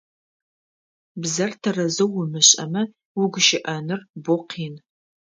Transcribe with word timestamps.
Бзэр 1.21 1.51
тэрэзэу 1.61 2.11
умышӏэмэ 2.21 2.83
угущыӏэныр 3.21 4.01
бо 4.23 4.33
къин. 4.47 4.75